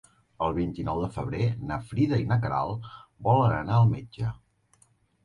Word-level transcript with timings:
El 0.43 0.53
vint-i-nou 0.53 1.01
de 1.03 1.09
febrer 1.17 1.49
na 1.71 1.77
Frida 1.89 2.19
i 2.21 2.25
na 2.31 2.37
Queralt 2.45 2.89
volen 3.29 3.55
anar 3.59 3.77
al 3.83 3.93
metge. 3.93 4.31